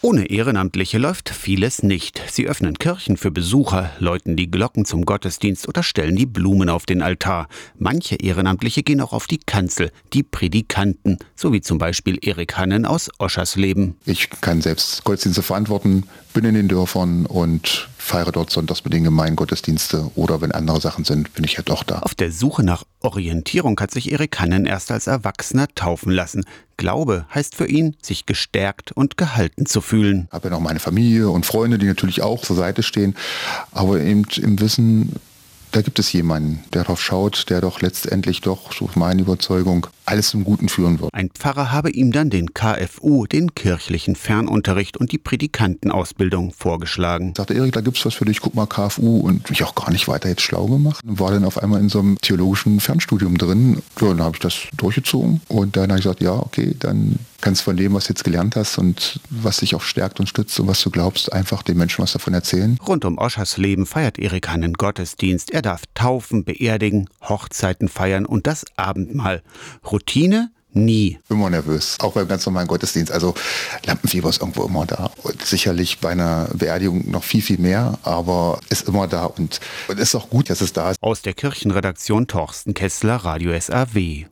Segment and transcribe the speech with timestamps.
[0.00, 2.22] Ohne Ehrenamtliche läuft vieles nicht.
[2.30, 6.86] Sie öffnen Kirchen für Besucher, läuten die Glocken zum Gottesdienst oder stellen die Blumen auf
[6.86, 7.48] den Altar.
[7.78, 12.86] Manche Ehrenamtliche gehen auch auf die Kanzel, die Predikanten, so wie zum Beispiel Erik Hannen
[12.86, 13.96] aus Oschersleben.
[14.04, 19.04] Ich kann selbst Gottesdienste verantworten, bin in den Dörfern und feiere dort sonntags mit den
[19.04, 22.00] Gemeingottesdienste oder wenn andere Sachen sind, bin ich ja doch da.
[22.00, 26.44] Auf der Suche nach Orientierung hat sich Erik Hannen erst als Erwachsener taufen lassen.
[26.76, 30.26] Glaube heißt für ihn, sich gestärkt und gehalten zu fühlen.
[30.28, 33.14] Ich habe ja noch meine Familie und Freunde, die natürlich auch zur Seite stehen,
[33.72, 35.12] aber eben im Wissen,
[35.72, 40.30] da gibt es jemanden, der darauf schaut, der doch letztendlich doch, so meine Überzeugung, alles
[40.30, 41.12] zum Guten führen wird.
[41.12, 47.30] Ein Pfarrer habe ihm dann den KFU, den kirchlichen Fernunterricht und die Predikantenausbildung vorgeschlagen.
[47.30, 49.90] Ich sagte, Erik, da gibt's was für dich, guck mal KFU und mich auch gar
[49.90, 51.04] nicht weiter jetzt schlau gemacht.
[51.04, 53.82] Und war dann auf einmal in so einem theologischen Fernstudium drin.
[54.00, 57.62] Ja, dann habe ich das durchgezogen und dann habe ich gesagt, ja, okay, dann kannst
[57.62, 60.66] von dem, was du jetzt gelernt hast und was dich auch stärkt und stützt und
[60.66, 62.78] was du glaubst, einfach den Menschen was davon erzählen.
[62.86, 65.52] Rund um Oschers Leben feiert Erik einen Gottesdienst.
[65.52, 69.42] Er darf taufen, beerdigen, Hochzeiten feiern und das Abendmahl.
[69.98, 70.50] Routine?
[70.74, 71.18] Nie.
[71.28, 73.10] Immer nervös, auch beim ganz normalen Gottesdienst.
[73.10, 73.34] Also
[73.84, 75.10] Lampenfieber ist irgendwo immer da.
[75.24, 79.98] Und sicherlich bei einer Beerdigung noch viel, viel mehr, aber ist immer da und, und
[79.98, 81.02] ist auch gut, dass es da ist.
[81.02, 84.26] Aus der Kirchenredaktion Torsten Kessler, Radio SAW.